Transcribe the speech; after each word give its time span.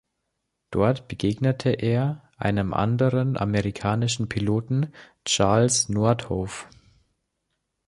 Dort 0.71 1.07
begegnete 1.07 1.69
er 1.69 2.27
einem 2.35 2.73
anderen 2.73 3.37
amerikanischen 3.37 4.27
Piloten, 4.27 4.91
Charles 5.25 5.89
Nordhoff. 5.89 6.67